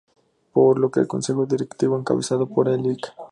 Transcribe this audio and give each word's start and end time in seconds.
Por 0.51 0.79
lo 0.79 0.89
que 0.89 0.99
el 0.99 1.05
Consejo 1.05 1.45
Directivo, 1.45 1.95
encabezado 1.95 2.47
por 2.49 2.67
el 2.67 2.81
Lic. 2.81 3.13